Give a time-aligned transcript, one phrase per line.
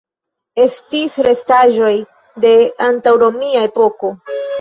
[0.61, 1.91] Estis restaĵoj
[2.45, 2.53] de
[2.87, 4.11] antaŭromia epoko.